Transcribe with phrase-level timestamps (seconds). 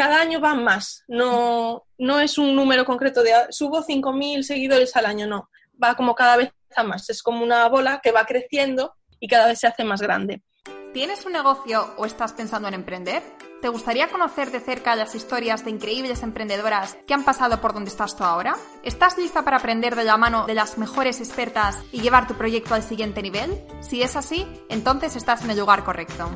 [0.00, 5.04] cada año van más, no, no es un número concreto de subo 5.000 seguidores al
[5.04, 8.94] año, no, va como cada vez a más, es como una bola que va creciendo
[9.18, 10.42] y cada vez se hace más grande.
[10.94, 13.22] ¿Tienes un negocio o estás pensando en emprender?
[13.60, 17.90] ¿Te gustaría conocer de cerca las historias de increíbles emprendedoras que han pasado por donde
[17.90, 18.56] estás tú ahora?
[18.82, 22.74] ¿Estás lista para aprender de la mano de las mejores expertas y llevar tu proyecto
[22.74, 23.62] al siguiente nivel?
[23.82, 26.30] Si es así, entonces estás en el lugar correcto.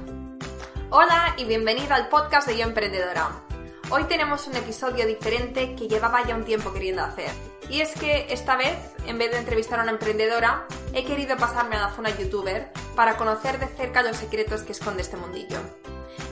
[0.91, 3.44] Hola y bienvenida al podcast de Yo Emprendedora.
[3.91, 7.31] Hoy tenemos un episodio diferente que llevaba ya un tiempo queriendo hacer.
[7.69, 8.77] Y es que esta vez,
[9.07, 13.17] en vez de entrevistar a una emprendedora, he querido pasarme a la zona youtuber para
[13.17, 15.59] conocer de cerca los secretos que esconde este mundillo.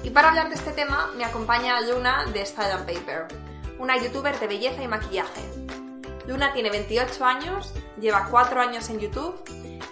[0.02, 3.26] Y para hablar de este tema me acompaña Luna de Style and Paper,
[3.78, 5.42] una youtuber de belleza y maquillaje.
[6.26, 9.38] Luna tiene 28 años, lleva 4 años en YouTube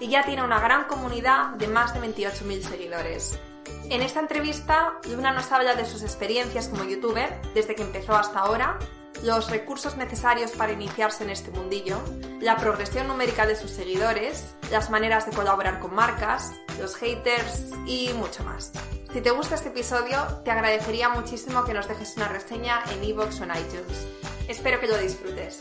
[0.00, 3.38] y ya tiene una gran comunidad de más de 28.000 seguidores.
[3.90, 8.38] En esta entrevista, Luna nos habla de sus experiencias como youtuber, desde que empezó hasta
[8.38, 8.78] ahora,
[9.24, 12.00] los recursos necesarios para iniciarse en este mundillo,
[12.41, 18.12] la progresión numérica de sus seguidores, las maneras de colaborar con marcas, los haters y
[18.14, 18.72] mucho más.
[19.12, 23.41] Si te gusta este episodio, te agradecería muchísimo que nos dejes una reseña en iVoox
[23.41, 24.06] o en iTunes.
[24.47, 25.58] Espero que lo disfrutes.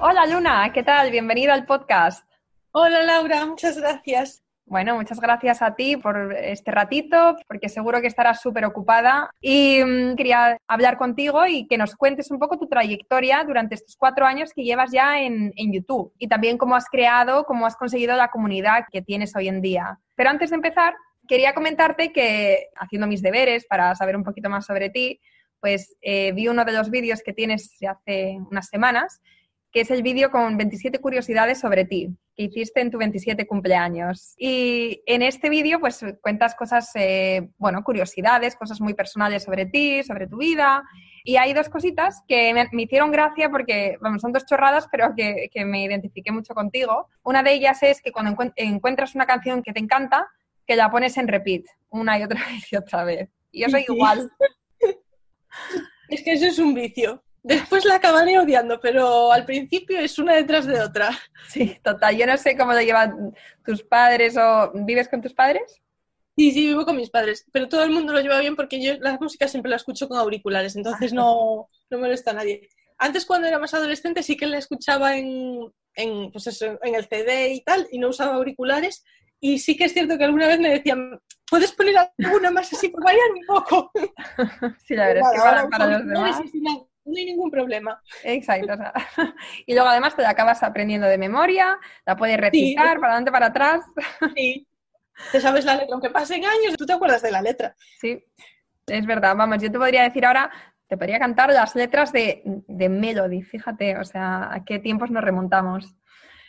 [0.00, 1.12] Hola Luna, ¿qué tal?
[1.12, 2.28] Bienvenida al podcast.
[2.72, 4.41] Hola Laura, muchas gracias.
[4.72, 9.28] Bueno, muchas gracias a ti por este ratito, porque seguro que estarás súper ocupada.
[9.38, 13.96] Y mm, quería hablar contigo y que nos cuentes un poco tu trayectoria durante estos
[13.96, 18.16] cuatro años que llevas ya en, YouTube y también cómo has creado, cómo has conseguido
[18.16, 19.98] la comunidad que tienes hoy en día.
[20.14, 20.94] Pero antes de empezar,
[21.28, 25.20] quería comentarte que haciendo mis deberes para saber un poquito más sobre ti,
[25.60, 29.20] pues eh, vi uno de los vídeos que tienes hace unas semanas
[29.72, 34.34] que es el vídeo con 27 curiosidades sobre ti, que hiciste en tu 27 cumpleaños.
[34.38, 40.02] Y en este vídeo, pues cuentas cosas, eh, bueno, curiosidades, cosas muy personales sobre ti,
[40.02, 40.82] sobre tu vida.
[41.24, 45.48] Y hay dos cositas que me, hicieron gracia porque, vamos, son dos chorradas, pero que,
[45.52, 47.08] que, me identifiqué mucho contigo.
[47.22, 50.28] Una de ellas es que cuando encuentras una canción que te encanta,
[50.66, 53.30] que la pones en repeat una y otra vez y otra vez.
[53.50, 54.30] Y yo soy igual.
[56.08, 57.22] Es que eso es un vicio.
[57.42, 61.10] Después la acabaré odiando, pero al principio es una detrás de otra.
[61.48, 62.16] Sí, total.
[62.16, 65.82] Yo no sé cómo lo llevan tus padres o vives con tus padres.
[66.36, 68.94] Sí, sí, vivo con mis padres, pero todo el mundo lo lleva bien porque yo
[69.00, 72.68] la música siempre la escucho con auriculares, entonces no, no molesta a nadie.
[72.96, 77.06] Antes, cuando era más adolescente, sí que la escuchaba en, en, pues eso, en el
[77.06, 79.04] CD y tal, y no usaba auriculares.
[79.40, 81.20] Y sí que es cierto que alguna vez me decían,
[81.50, 83.90] ¿puedes poner alguna más así por variar un poco?
[84.86, 86.40] Sí, la verdad es que para, para los demás
[87.04, 88.00] no hay ningún problema.
[88.24, 88.74] Exacto.
[89.66, 93.46] y luego además te la acabas aprendiendo de memoria, la puedes recitar para adelante, para
[93.46, 93.84] atrás.
[94.36, 94.66] Sí.
[95.30, 97.76] Te sabes la letra, aunque pasen años, tú te acuerdas de la letra.
[98.00, 98.24] Sí,
[98.86, 99.36] es verdad.
[99.36, 100.50] Vamos, yo te podría decir ahora,
[100.88, 105.22] te podría cantar las letras de, de Melody, fíjate, o sea, a qué tiempos nos
[105.22, 105.94] remontamos.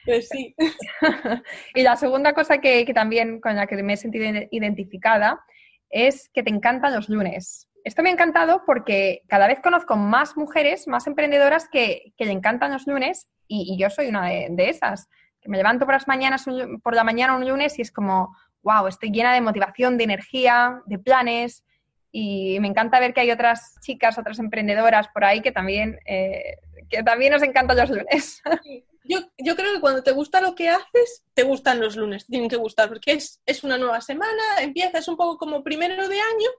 [0.05, 0.55] Pues sí.
[1.75, 5.43] y la segunda cosa que, que también con la que me he sentido identificada
[5.89, 10.37] es que te encantan los lunes esto me ha encantado porque cada vez conozco más
[10.37, 15.09] mujeres, más emprendedoras que, le encantan los lunes y, yo soy una de, esas.
[15.41, 16.45] Que me levanto por las mañanas,
[16.81, 20.81] por la mañana un lunes y es como, wow, estoy llena de motivación, de energía,
[20.85, 21.63] de planes
[22.11, 26.57] y me encanta ver que hay otras chicas, otras emprendedoras por ahí que también, eh,
[26.89, 28.41] que también nos encantan los lunes.
[29.05, 32.47] Yo, yo, creo que cuando te gusta lo que haces, te gustan los lunes, tienen
[32.47, 36.49] que gustar, porque es, es una nueva semana, empiezas un poco como primero de año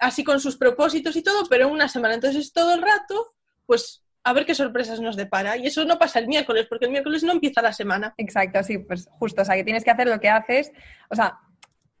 [0.00, 2.14] así con sus propósitos y todo, pero en una semana.
[2.14, 3.34] Entonces todo el rato,
[3.66, 5.56] pues a ver qué sorpresas nos depara.
[5.56, 8.12] Y eso no pasa el miércoles, porque el miércoles no empieza la semana.
[8.16, 10.72] Exacto, sí, pues justo, o sea, que tienes que hacer lo que haces,
[11.08, 11.38] o sea,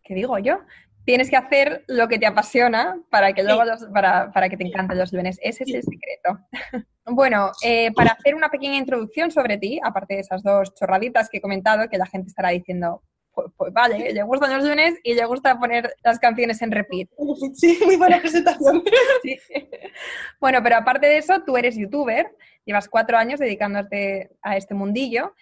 [0.02, 0.58] ¿qué digo yo?
[1.04, 3.62] Tienes que hacer lo que te apasiona para que luego
[3.94, 5.38] para, para, que te encanten los lunes.
[5.40, 6.40] Ese es el secreto.
[7.06, 11.38] bueno, eh, para hacer una pequeña introducción sobre ti, aparte de esas dos chorraditas que
[11.38, 13.04] he comentado, que la gente estará diciendo,
[13.36, 17.10] pues, pues, vale, le gustan los lunes y le gusta poner las canciones en repeat.
[17.54, 18.82] Sí, muy buena presentación.
[20.40, 22.34] Bueno, pero aparte de eso, tú eres youtuber,
[22.64, 25.34] llevas cuatro años dedicándote a este mundillo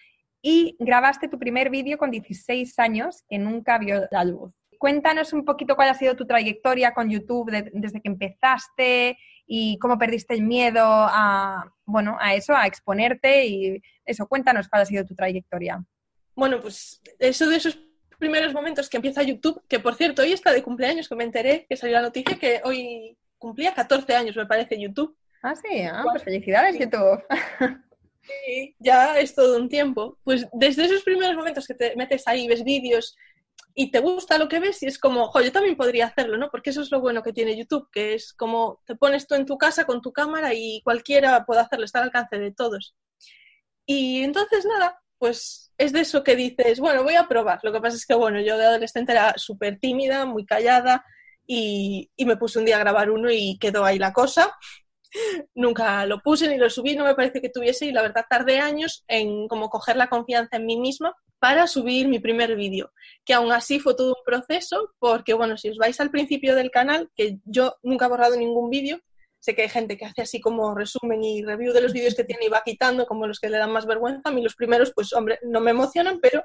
[0.42, 4.52] y grabaste tu primer vídeo con 16 años que nunca vio la luz.
[4.78, 9.98] Cuéntanos un poquito cuál ha sido tu trayectoria con YouTube desde que empezaste y cómo
[9.98, 15.04] perdiste el miedo a, bueno, a eso, a exponerte y eso, cuéntanos cuál ha sido
[15.04, 15.84] tu trayectoria.
[16.34, 17.78] Bueno, pues eso de esos
[18.18, 21.66] primeros momentos que empieza YouTube, que por cierto, hoy está de cumpleaños, que me enteré,
[21.68, 25.16] que salió la noticia, que hoy cumplía 14 años, me parece, YouTube.
[25.42, 27.22] Ah, sí, ah, pues felicidades, YouTube.
[28.26, 30.16] Sí, ya es todo un tiempo.
[30.24, 33.18] Pues desde esos primeros momentos que te metes ahí, ves vídeos,
[33.74, 36.48] y te gusta lo que ves y es como, jo, yo también podría hacerlo, ¿no?
[36.50, 39.46] Porque eso es lo bueno que tiene YouTube, que es como te pones tú en
[39.46, 42.94] tu casa con tu cámara y cualquiera puede hacerlo, está al alcance de todos.
[43.84, 47.58] Y entonces nada, pues es de eso que dices, bueno, voy a probar.
[47.62, 51.02] Lo que pasa es que, bueno, yo de adolescente era súper tímida, muy callada
[51.46, 54.54] y, me puse un día a grabar uno y quedó ahí la cosa.
[55.54, 58.58] Nunca lo puse ni lo subí, no me parece que tuviese y la verdad tardé
[58.58, 62.92] años en como coger la confianza en mí misma para subir mi primer vídeo,
[63.24, 66.70] que aún así fue todo un proceso porque, bueno, si os vais al principio del
[66.70, 69.00] canal, que yo nunca he borrado ningún vídeo,
[69.44, 72.24] sé que hay gente que hace así como resumen y review de los vídeos que
[72.24, 74.30] tiene y va quitando como los que le dan más vergüenza.
[74.30, 76.42] A mí los primeros, pues hombre, no me emocionan, pero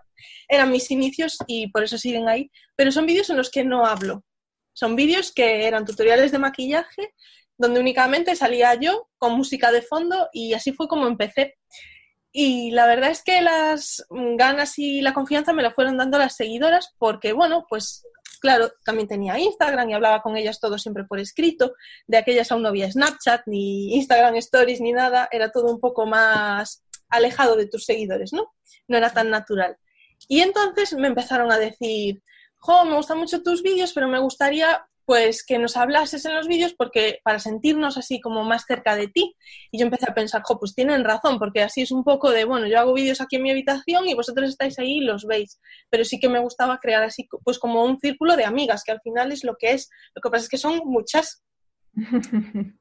[0.49, 2.51] eran mis inicios y por eso siguen ahí.
[2.75, 4.25] Pero son vídeos en los que no hablo.
[4.73, 7.13] Son vídeos que eran tutoriales de maquillaje
[7.57, 11.57] donde únicamente salía yo con música de fondo y así fue como empecé.
[12.33, 16.35] Y la verdad es que las ganas y la confianza me la fueron dando las
[16.35, 18.03] seguidoras porque, bueno, pues
[18.39, 21.73] claro, también tenía Instagram y hablaba con ellas todo siempre por escrito.
[22.07, 25.27] De aquellas aún no había Snapchat, ni Instagram Stories, ni nada.
[25.31, 28.53] Era todo un poco más alejado de tus seguidores, ¿no?
[28.87, 29.77] No era tan natural.
[30.27, 32.21] Y entonces me empezaron a decir,
[32.57, 36.47] jo, me gustan mucho tus vídeos, pero me gustaría pues que nos hablases en los
[36.47, 39.35] vídeos porque para sentirnos así como más cerca de ti.
[39.71, 42.45] Y yo empecé a pensar, jo, pues tienen razón, porque así es un poco de,
[42.45, 45.59] bueno, yo hago vídeos aquí en mi habitación y vosotros estáis ahí y los veis.
[45.89, 49.01] Pero sí que me gustaba crear así, pues como un círculo de amigas, que al
[49.01, 49.89] final es lo que es.
[50.13, 51.43] Lo que pasa es que son muchas.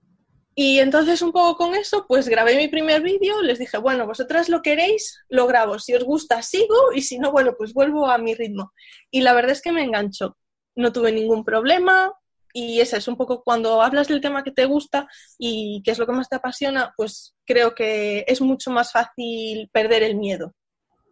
[0.60, 4.48] Y entonces un poco con eso, pues grabé mi primer vídeo, les dije, bueno, vosotras
[4.48, 8.18] lo queréis, lo grabo, si os gusta sigo y si no, bueno, pues vuelvo a
[8.18, 8.72] mi ritmo.
[9.08, 10.36] Y la verdad es que me enganchó
[10.78, 12.12] no tuve ningún problema
[12.52, 15.06] y ese es un poco cuando hablas del tema que te gusta
[15.38, 19.68] y que es lo que más te apasiona, pues creo que es mucho más fácil
[19.72, 20.54] perder el miedo.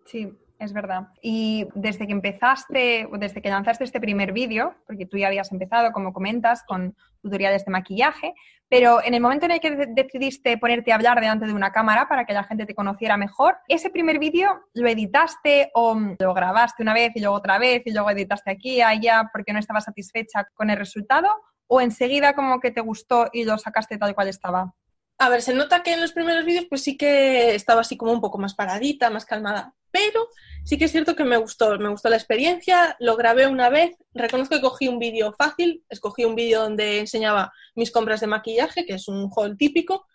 [0.07, 1.09] Sí, es verdad.
[1.23, 5.93] Y desde que empezaste, desde que lanzaste este primer vídeo, porque tú ya habías empezado,
[5.93, 8.35] como comentas, con tutoriales de maquillaje,
[8.69, 12.09] pero en el momento en el que decidiste ponerte a hablar delante de una cámara
[12.09, 16.83] para que la gente te conociera mejor, ¿ese primer vídeo lo editaste o lo grabaste
[16.83, 20.49] una vez y luego otra vez y luego editaste aquí, allá, porque no estabas satisfecha
[20.55, 21.29] con el resultado?
[21.69, 24.75] ¿O enseguida como que te gustó y lo sacaste tal cual estaba?
[25.19, 28.13] A ver, se nota que en los primeros vídeos pues sí que estaba así como
[28.13, 30.29] un poco más paradita, más calmada, pero
[30.65, 33.97] sí que es cierto que me gustó, me gustó la experiencia, lo grabé una vez,
[34.13, 38.85] reconozco que cogí un vídeo fácil, escogí un vídeo donde enseñaba mis compras de maquillaje,
[38.85, 40.07] que es un haul típico,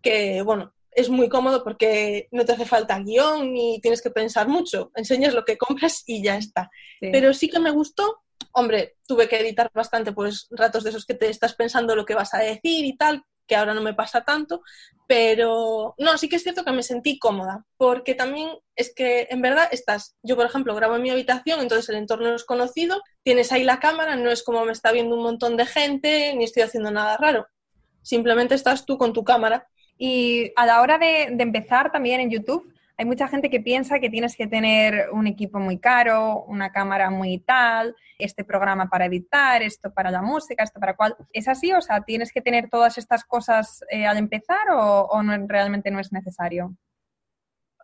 [0.00, 4.48] que bueno, es muy cómodo porque no te hace falta guion ni tienes que pensar
[4.48, 6.70] mucho, enseñas lo que compras y ya está.
[6.98, 11.12] Pero sí que me gustó, hombre, tuve que editar bastante pues ratos de esos que
[11.12, 14.22] te estás pensando lo que vas a decir y tal, que ahora no me pasa
[14.24, 14.62] tanto,
[15.06, 19.40] pero no, sí que es cierto que me sentí cómoda, porque también es que en
[19.40, 23.52] verdad estás, yo por ejemplo grabo en mi habitación, entonces el entorno es conocido, tienes
[23.52, 26.64] ahí la cámara, no es como me está viendo un montón de gente, ni estoy
[26.64, 27.46] haciendo nada raro,
[28.02, 29.66] simplemente estás tú con tu cámara.
[29.98, 33.98] Y a la hora de, de empezar también en YouTube, hay mucha gente que piensa
[33.98, 39.06] que tienes que tener un equipo muy caro, una cámara muy tal, este programa para
[39.06, 41.14] editar, esto para la música, esto para cuál.
[41.32, 41.72] ¿Es así?
[41.72, 45.08] O sea, ¿tienes que tener todas estas cosas eh, al empezar o,
[45.46, 46.74] realmente no es necesario?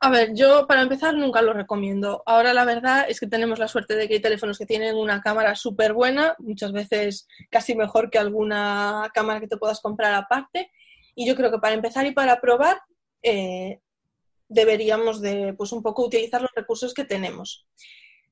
[0.00, 2.22] A ver, yo para empezar nunca lo recomiendo.
[2.24, 5.20] Ahora la verdad es que tenemos la suerte de que hay teléfonos que tienen una
[5.20, 10.70] cámara súper buena, muchas veces casi mejor que alguna cámara que te puedas comprar aparte.
[11.14, 12.80] Y yo creo que para empezar y para probar,
[13.22, 13.78] eh,
[14.48, 17.66] deberíamos de, pues un poco utilizar los recursos que tenemos.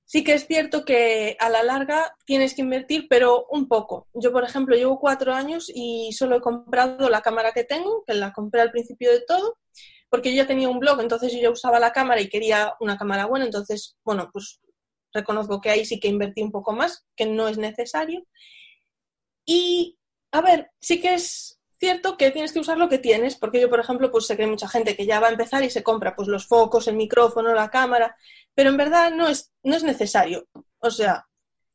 [0.05, 4.09] Sí que es cierto que a la larga tienes que invertir, pero un poco.
[4.12, 8.14] Yo, por ejemplo, llevo cuatro años y solo he comprado la cámara que tengo, que
[8.14, 9.59] la compré al principio de todo,
[10.09, 12.99] porque yo ya tenía un blog, entonces yo ya usaba la cámara y quería una
[12.99, 14.61] cámara buena, entonces, bueno, pues
[15.12, 18.26] reconozco que ahí sí que invertí un poco más, que no es necesario.
[19.47, 19.97] Y,
[20.33, 23.69] a ver, sí que es cierto que tienes que usar lo que tienes, porque yo,
[23.71, 25.83] por ejemplo, pues sé que hay mucha gente que ya va a empezar y se
[25.83, 28.17] compra pues los focos, el micrófono, la cámara,
[28.55, 30.47] pero en verdad no es, no es necesario.
[30.79, 31.27] O sea,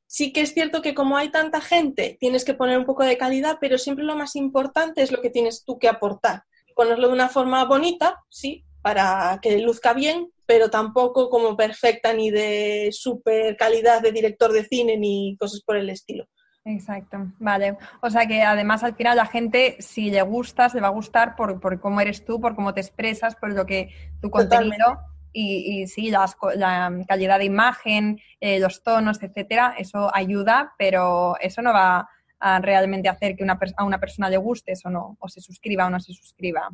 [0.08, 3.18] sí que es cierto que como hay tanta gente, tienes que poner un poco de
[3.18, 6.44] calidad, pero siempre lo más importante es lo que tienes tú que aportar.
[6.76, 12.30] Ponerlo de una forma bonita, sí, para que luzca bien, pero tampoco como perfecta ni
[12.30, 16.28] de super calidad de director de cine ni cosas por el estilo.
[16.68, 17.78] Exacto, vale.
[18.02, 21.36] O sea que además al final la gente, si le gustas, le va a gustar
[21.36, 24.98] por, por cómo eres tú, por cómo te expresas, por lo que tu contenido
[25.32, 31.62] y, y, sí, la calidad de imagen, eh, los tonos, etcétera, eso ayuda, pero eso
[31.62, 35.30] no va a realmente hacer que una, a una persona le guste eso no, o
[35.30, 36.70] se suscriba o no se suscriba.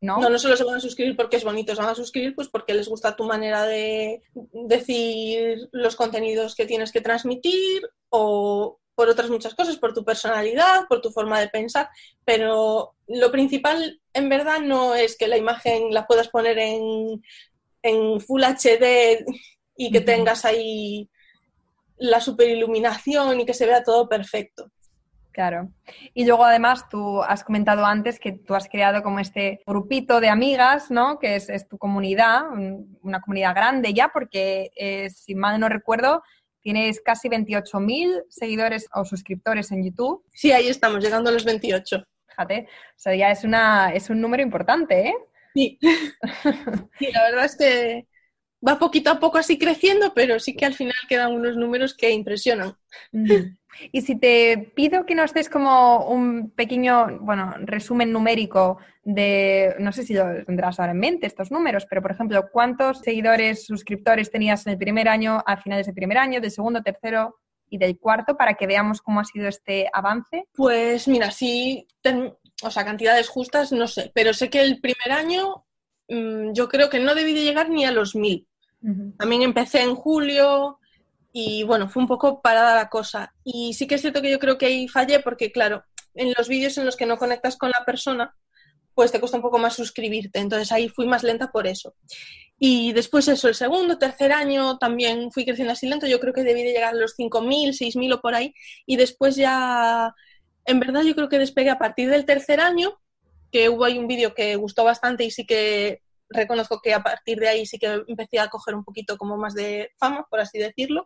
[0.00, 0.18] ¿no?
[0.18, 2.48] No, no solo se van a suscribir porque es bonito, se van a suscribir pues
[2.48, 9.08] porque les gusta tu manera de decir los contenidos que tienes que transmitir o por
[9.08, 11.88] otras muchas cosas, por tu personalidad, por tu forma de pensar,
[12.24, 17.22] pero lo principal en verdad no es que la imagen la puedas poner en,
[17.82, 19.24] en Full HD
[19.76, 21.08] y que tengas ahí
[21.96, 24.70] la superiluminación y que se vea todo perfecto.
[25.34, 25.68] Claro.
[26.14, 30.28] Y luego además tú has comentado antes que tú has creado como este grupito de
[30.28, 31.18] amigas, ¿no?
[31.18, 32.42] Que es, tu comunidad,
[33.02, 36.22] una comunidad grande ya, porque eh, si mal no recuerdo,
[36.64, 40.24] tienes casi 28.000 seguidores o suscriptores en YouTube.
[40.32, 42.04] Sí, ahí estamos, llegando a los 28.
[42.26, 45.14] Fíjate, o sea, ya es, una, es un número importante, ¿eh?
[45.54, 45.78] Sí.
[46.98, 48.08] sí, la verdad es que
[48.66, 52.10] va poquito a poco así creciendo, pero sí que al final quedan unos números que
[52.10, 52.76] impresionan.
[53.92, 59.92] Y si te pido que nos des como un pequeño, bueno, resumen numérico de, no
[59.92, 64.30] sé si lo tendrás ahora en mente estos números, pero por ejemplo, ¿cuántos seguidores, suscriptores
[64.30, 67.36] tenías en el primer año, al final de ese primer año, del segundo, tercero
[67.68, 70.46] y del cuarto, para que veamos cómo ha sido este avance?
[70.54, 71.86] Pues mira, sí,
[72.62, 75.66] o sea, cantidades justas, no sé, pero sé que el primer año
[76.08, 78.46] mm, yo creo que no debí de llegar ni a los mil.
[79.18, 80.78] También empecé en julio,
[81.36, 83.34] y bueno, fue un poco parada la cosa.
[83.42, 85.82] Y sí que es cierto que yo creo que ahí fallé porque, claro,
[86.14, 88.36] en los vídeos en los que no conectas con la persona,
[88.94, 90.38] pues te cuesta un poco más suscribirte.
[90.38, 91.96] Entonces ahí fui más lenta por eso.
[92.56, 96.06] Y después eso, el segundo, tercer año también fui creciendo así lento.
[96.06, 98.54] Yo creo que debí de llegar a los 5.000, 6.000 o por ahí.
[98.86, 100.14] Y después ya,
[100.66, 103.00] en verdad yo creo que despegué a partir del tercer año,
[103.50, 107.38] que hubo ahí un vídeo que gustó bastante y sí que reconozco que a partir
[107.38, 110.58] de ahí sí que empecé a coger un poquito como más de fama, por así
[110.58, 111.04] decirlo.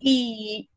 [0.00, 0.70] Y,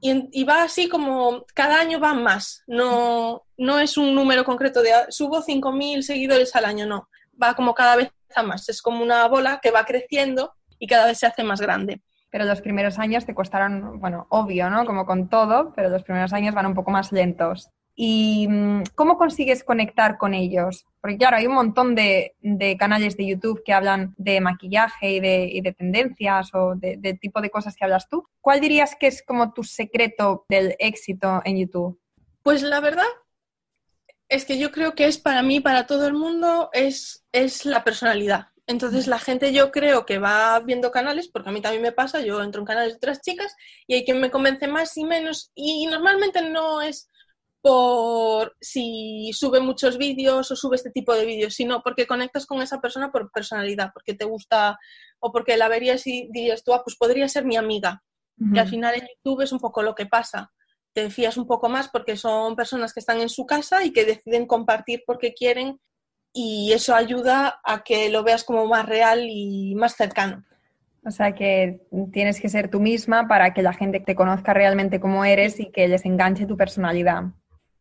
[0.00, 2.62] y, va así como cada año va más.
[2.66, 7.08] No, no es un número concreto de subo 5.000 seguidores al año, no.
[7.42, 8.68] Va como cada vez a más.
[8.68, 12.02] Es como una bola que va creciendo y cada vez se hace más grande.
[12.30, 14.84] Pero los primeros años te costaron, bueno, obvio, ¿no?
[14.84, 17.70] Como con todo, pero los primeros años van un poco más lentos.
[17.96, 20.86] ¿Y mm, cómo consigues conectar con ellos?
[21.00, 22.34] Porque claro, hay un montón de,
[22.78, 27.76] canales de YouTube que hablan de maquillaje y de, tendencias o de, tipo de cosas
[27.76, 28.26] que hablas tú.
[28.40, 32.00] ¿Cuál dirías que es como tu secreto del éxito en YouTube?
[32.42, 33.06] Pues la verdad
[34.28, 37.84] es que yo creo que es para mí, para todo el mundo, es, es la
[37.84, 38.48] personalidad.
[38.66, 42.22] Entonces la gente yo creo que va viendo canales, porque a mí también me pasa,
[42.22, 43.54] yo entro en canales de otras chicas
[43.86, 47.10] y hay quien me convence más y menos y normalmente no es
[47.64, 52.60] por si sube muchos vídeos o sube este tipo de vídeos, sino porque conectas con
[52.60, 54.78] esa persona por personalidad, porque te gusta
[55.18, 58.02] o porque la verías y dirías tú, ah, pues podría ser mi amiga.
[58.52, 60.52] Y al final en YouTube es un poco lo que pasa.
[60.92, 64.04] Te fías un poco más porque son personas que están en su casa y que
[64.04, 65.80] deciden compartir porque quieren
[66.34, 70.44] y eso ayuda a que lo veas como más real y más cercano.
[71.06, 71.80] O sea que
[72.12, 75.70] tienes que ser tú misma para que la gente te conozca realmente como eres y
[75.70, 77.32] que les enganche tu personalidad.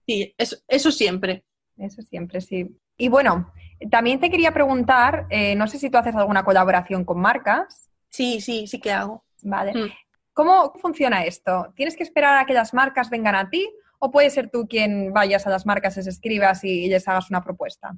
[0.05, 1.43] Sí, eso, siempre.
[1.77, 2.67] Eso siempre, sí.
[2.97, 3.51] Y bueno,
[3.89, 7.89] también te quería preguntar, eh, no sé si tú haces alguna colaboración con marcas.
[8.09, 9.23] Sí, sí, sí que hago.
[9.41, 9.73] Vale.
[9.73, 9.91] Mm.
[10.33, 11.73] ¿Cómo funciona esto?
[11.75, 13.69] ¿Tienes que esperar a que las marcas vengan a ti
[13.99, 17.43] o puede ser tú quien vayas a las marcas, les escribas y les hagas una
[17.43, 17.95] propuesta?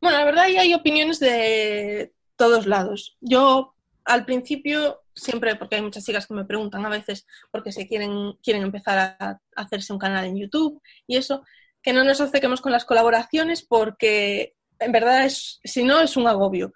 [0.00, 3.16] Bueno, la verdad hay opiniones de todos lados.
[3.20, 3.74] Yo
[4.04, 8.34] al principio siempre, porque hay muchas chicas que me preguntan a veces porque se quieren,
[8.42, 11.42] quieren empezar a, hacerse un canal en YouTube y eso,
[11.82, 16.26] que no nos acerquemos con las colaboraciones porque en verdad es, si no, es un
[16.26, 16.72] agobio.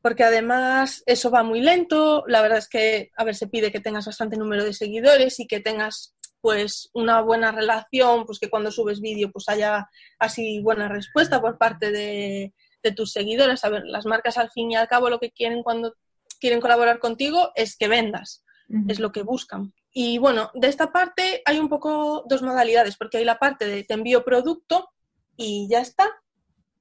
[0.00, 3.80] Porque además eso va muy lento, la verdad es que, a ver, se pide que
[3.80, 8.70] tengas bastante número de seguidores y que tengas pues una buena relación, pues que cuando
[8.70, 9.88] subes vídeo pues haya
[10.18, 12.52] así buena respuesta por parte de,
[12.84, 13.64] de tus seguidores.
[13.64, 15.94] A ver, las marcas al fin y al cabo lo que quieren cuando
[16.38, 18.44] quieren colaborar contigo es que vendas,
[18.88, 19.72] es lo que buscan.
[19.92, 23.84] Y bueno, de esta parte hay un poco dos modalidades, porque hay la parte de
[23.84, 24.90] te envío producto
[25.36, 26.10] y ya está.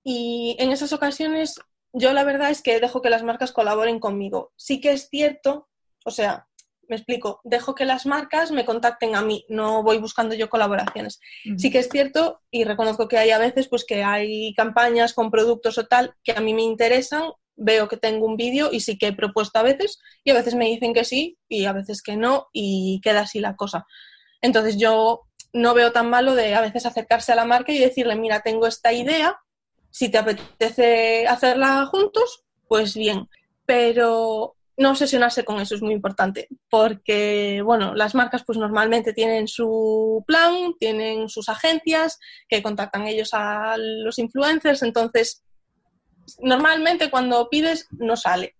[0.03, 1.59] Y en esas ocasiones
[1.93, 4.51] yo la verdad es que dejo que las marcas colaboren conmigo.
[4.55, 5.69] Sí que es cierto,
[6.03, 6.47] o sea,
[6.87, 11.19] me explico, dejo que las marcas me contacten a mí, no voy buscando yo colaboraciones.
[11.57, 15.31] Sí que es cierto y reconozco que hay a veces pues que hay campañas con
[15.31, 18.97] productos o tal que a mí me interesan veo que tengo un vídeo y sí
[18.97, 22.01] que he propuesto a veces y a veces me dicen que sí y a veces
[22.01, 23.85] que no y queda así la cosa.
[24.41, 25.21] Entonces yo
[25.53, 28.67] no veo tan malo de a veces acercarse a la marca y decirle, mira, tengo
[28.67, 29.37] esta idea,
[29.91, 33.29] si te apetece hacerla juntos, pues bien.
[33.65, 39.47] Pero no obsesionarse con eso es muy importante, porque, bueno, las marcas pues normalmente tienen
[39.47, 42.19] su plan, tienen sus agencias
[42.49, 45.43] que contactan ellos a los influencers, entonces
[46.41, 48.55] normalmente cuando pides no sale.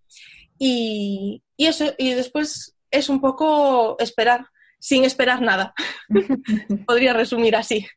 [0.58, 4.48] Y, y eso, y después es un poco esperar,
[4.80, 5.74] sin esperar nada.
[6.88, 7.88] Podría resumir así.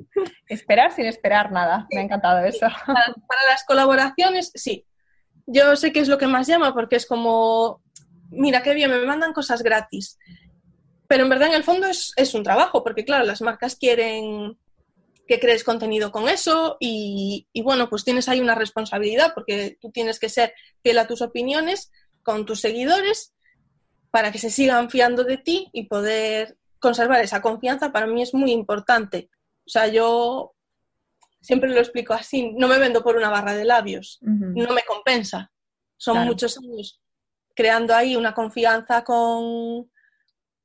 [0.49, 1.87] Esperar sin esperar nada.
[1.92, 2.61] Me ha encantado eso.
[2.61, 4.87] Para, para, las colaboraciones, sí.
[5.46, 7.82] Yo sé que es lo que más llama porque es como,
[8.30, 10.18] mira qué bien, me mandan cosas gratis.
[11.08, 14.58] Pero en verdad en el fondo es, es un trabajo porque claro, las marcas quieren
[15.26, 19.90] que crees contenido con eso y, y, bueno, pues tienes ahí una responsabilidad porque tú
[19.90, 21.90] tienes que ser fiel a tus opiniones
[22.23, 23.35] con tus seguidores
[24.11, 28.35] para que se sigan fiando de ti y poder conservar esa confianza para mí es
[28.35, 29.30] muy importante.
[29.66, 30.54] O sea, yo
[31.40, 34.66] siempre lo explico así, no me vendo por una barra de labios, uh -huh.
[34.66, 35.52] no me compensa.
[35.97, 36.28] Son claro.
[36.28, 37.00] muchos años
[37.56, 39.90] creando ahí una confianza con,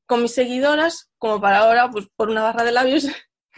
[0.05, 3.07] con mis seguidoras, como para ahora, pues por una barra de labios,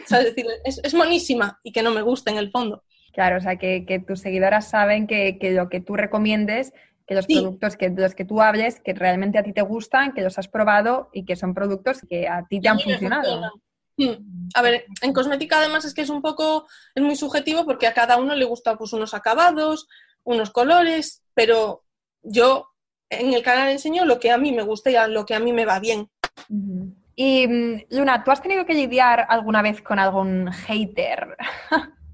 [0.06, 0.34] ¿sabes?
[0.34, 2.84] decir, es, es, monísima y que no me gusta en el fondo.
[3.12, 6.72] Claro, o sea, que, que tus seguidoras saben que, que, lo que tú recomiendes,
[7.06, 7.34] que los sí.
[7.34, 10.38] productos que, de los que tú hables, que realmente a ti te gustan, que los
[10.38, 13.52] has probado y que son productos que a ti te han funcionado.
[13.96, 14.48] Hmm.
[14.54, 17.94] A ver, en cosmética además es que es un poco, es muy subjetivo porque a
[17.94, 19.86] cada uno le gusta pues unos acabados,
[20.24, 21.84] unos colores, pero
[22.22, 22.70] yo
[23.10, 25.40] en el canal enseño lo que a mí me gusta y a lo que a
[25.40, 26.10] mí me va bien.
[26.48, 26.94] Uh -huh.
[27.16, 31.36] Y Luna, ¿tú has tenido que lidiar alguna vez con algún hater?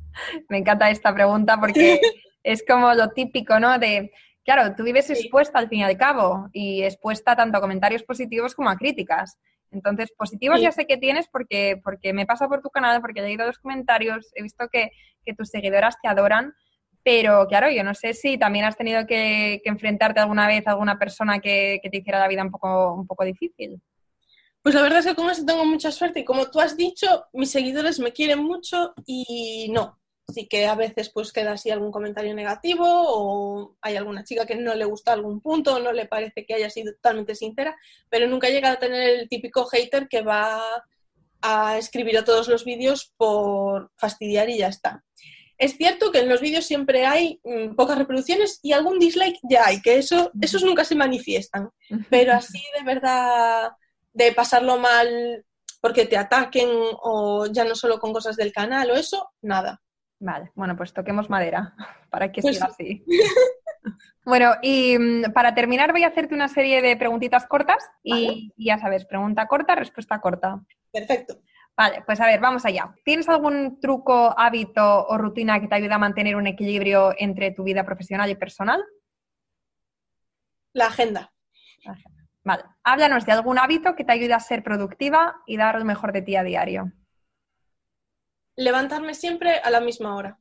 [0.48, 2.00] me encanta esta pregunta porque
[2.42, 3.78] es como lo típico, ¿no?
[3.78, 4.12] De,
[4.44, 8.54] claro, tú vives expuesta al fin y al cabo y expuesta tanto a comentarios positivos
[8.54, 9.38] como a críticas.
[9.70, 10.64] Entonces, positivos sí.
[10.64, 13.58] ya sé que tienes porque, porque me pasa por tu canal, porque he leído los
[13.58, 14.90] comentarios, he visto que,
[15.24, 16.54] que tus seguidoras te adoran,
[17.02, 20.72] pero claro, yo no sé si también has tenido que, que enfrentarte alguna vez a
[20.72, 23.80] alguna persona que, que, te hiciera la vida un poco, un poco difícil.
[24.62, 27.26] Pues la verdad es que con eso tengo mucha suerte y como tú has dicho,
[27.32, 29.98] mis seguidores me quieren mucho y no.
[30.28, 34.54] Así que a veces pues queda así algún comentario negativo o hay alguna chica que
[34.54, 37.76] no le gusta algún punto o no le parece que haya sido totalmente sincera,
[38.08, 40.62] pero nunca llega a tener el típico hater que va
[41.42, 45.02] a escribir a todos los vídeos por fastidiar y ya está.
[45.58, 49.66] Es cierto que en los vídeos siempre hay mmm, pocas reproducciones y algún dislike ya
[49.66, 51.70] hay, que eso, esos nunca se manifiestan.
[52.08, 53.70] Pero así de verdad
[54.24, 55.44] de pasarlo mal
[55.80, 56.68] porque te ataquen
[57.02, 59.80] o ya no solo con cosas del canal o eso, nada.
[60.18, 61.74] Vale, bueno, pues toquemos madera
[62.10, 63.04] para que pues siga así.
[64.24, 68.52] bueno, y mm, para terminar voy a hacerte una serie de preguntitas cortas y, vale.
[68.56, 70.60] y ya sabes, pregunta corta, respuesta corta.
[70.92, 71.40] Perfecto.
[71.76, 72.94] Vale, pues a ver, vamos allá.
[73.04, 77.64] ¿Tienes algún truco, hábito o rutina que te ayude a mantener un equilibrio entre tu
[77.64, 78.84] vida profesional y personal?
[80.74, 81.32] La agenda.
[81.84, 82.19] La agenda.
[82.42, 82.64] Vale.
[82.84, 86.22] Háblanos de algún hábito que te ayude a ser productiva y dar lo mejor de
[86.22, 86.92] ti a diario.
[88.56, 90.38] Levantarme siempre a la misma hora.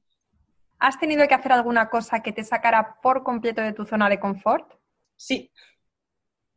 [0.80, 4.20] ¿Has tenido que hacer alguna cosa que te sacara por completo de tu zona de
[4.20, 4.74] confort?
[5.18, 5.52] Sí.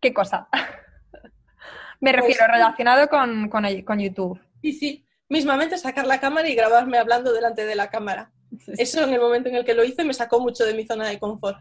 [0.00, 0.48] ¿Qué cosa?
[2.00, 4.40] Me refiero pues, relacionado con, con, con, YouTube.
[4.60, 5.06] Sí, sí.
[5.28, 8.32] Mismamente sacar la cámara y grabarme hablando delante de la cámara.
[8.58, 8.72] Sí.
[8.78, 11.08] Eso en el momento en el que lo hice me sacó mucho de mi zona
[11.08, 11.58] de confort.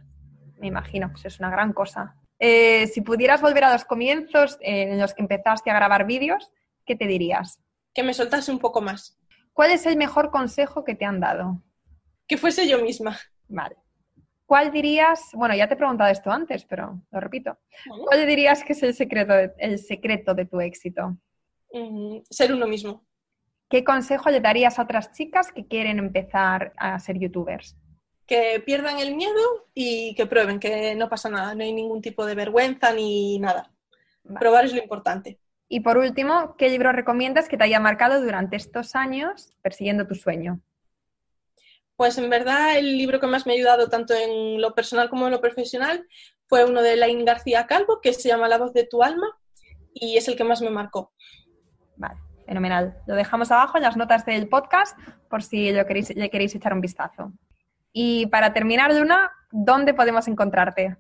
[0.58, 2.16] Me imagino, pues es una gran cosa.
[2.44, 6.52] Eh, si pudieras volver a los comienzos eh, en los que empezaste a grabar vídeos,
[6.88, 7.62] ¿qué te dirías?
[7.94, 9.16] Que me soltase un poco más.
[9.54, 11.62] ¿Cuál es el mejor consejo que te han dado?
[12.28, 13.16] Que fuese yo misma.
[13.48, 13.76] Vale.
[14.48, 17.60] ¿Cuál dirías, bueno, ya te he preguntado esto antes, pero lo repito.
[18.08, 21.16] ¿Cuál dirías que es el secreto de, el secreto de tu éxito?
[21.72, 23.06] Mm, ser uno mismo.
[23.70, 27.78] ¿Qué consejo le darías a otras chicas que quieren empezar a ser youtubers?
[28.32, 32.26] Que pierdan el miedo y que prueben, que no pasa nada, no hay ningún tipo
[32.26, 33.70] de vergüenza ni nada.
[34.24, 34.40] Vale.
[34.40, 35.38] Probar es lo importante.
[35.68, 40.16] Y por último, ¿qué libro recomiendas que te haya marcado durante estos años persiguiendo tu
[40.16, 40.62] sueño?
[41.98, 45.26] Pues en verdad el libro que más me ha ayudado tanto en lo personal como
[45.26, 46.08] en lo profesional
[46.48, 49.28] fue uno de Lain García Calvo que se llama La voz de tu alma
[49.94, 51.12] y es el que más me marcó.
[51.98, 52.16] Vale,
[52.46, 52.98] fenomenal.
[53.08, 54.98] Lo dejamos abajo en las notas del podcast
[55.30, 57.34] por si lo queréis, le queréis echar un vistazo.
[57.94, 60.98] Y para terminar, Luna, ¿dónde podemos encontrarte?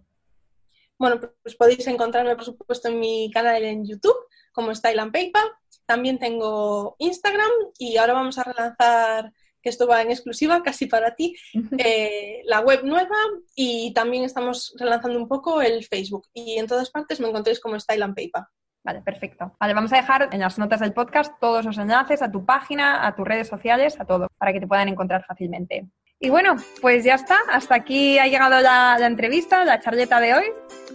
[0.97, 4.17] Bueno, pues podéis encontrarme, por supuesto, en mi canal en YouTube,
[4.51, 5.41] como Style and Paper.
[5.85, 7.49] También tengo Instagram
[7.79, 11.35] y ahora vamos a relanzar, que esto va en exclusiva casi para ti,
[11.77, 13.15] eh, la web nueva
[13.55, 16.27] y también estamos relanzando un poco el Facebook.
[16.33, 18.43] Y en todas partes me encontréis como Style and Paper.
[18.83, 19.55] Vale, perfecto.
[19.59, 23.05] Vale, vamos a dejar en las notas del podcast todos los enlaces a tu página,
[23.05, 25.87] a tus redes sociales, a todo, para que te puedan encontrar fácilmente.
[26.23, 27.39] Y bueno, pues ya está.
[27.51, 30.45] Hasta aquí ha llegado la, entrevista, la charleta de hoy.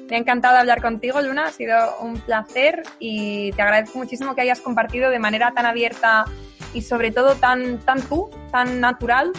[0.08, 1.46] Me ha encantado hablar contigo, Luna.
[1.46, 6.26] Ha sido un placer y te agradezco muchísimo que hayas compartido de manera tan abierta
[6.72, 9.32] y sobre todo tan, tan tú, tan natural,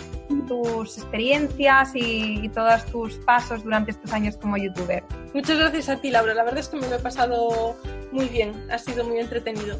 [0.45, 5.05] tus experiencias y, y, todos tus pasos durante estos años como youtuber.
[5.33, 6.33] Muchas gracias a ti, Laura.
[6.33, 7.77] La verdad es que me lo he pasado
[8.11, 8.51] muy bien.
[8.69, 9.79] Ha sido muy entretenido.